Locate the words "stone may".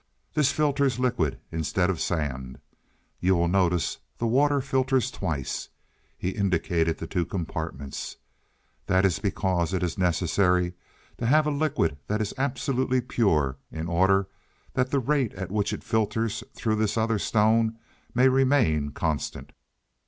17.19-18.27